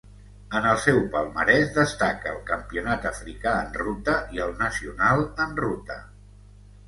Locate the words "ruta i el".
3.83-4.57